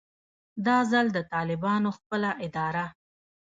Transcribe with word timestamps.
دا 0.65 0.77
ځل 0.91 1.05
د 1.13 1.17
طالبانو 1.33 1.89
خپله 1.97 2.29
اداره 2.45 2.85